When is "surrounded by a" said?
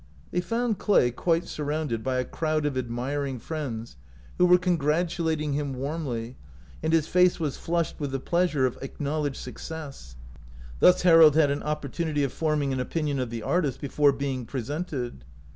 1.47-2.25